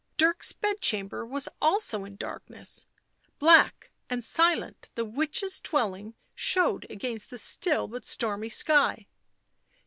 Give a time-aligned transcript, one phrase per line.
[0.17, 2.87] Dirk's bedchamber was also in darkness;
[3.37, 9.05] black and silent the witch's dwelling showed against the still but stormy sky.